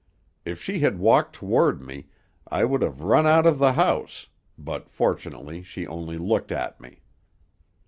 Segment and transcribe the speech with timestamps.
[0.45, 2.07] If she had walked toward me,
[2.47, 7.01] I would have run out of the house, but fortunately she only looked at me.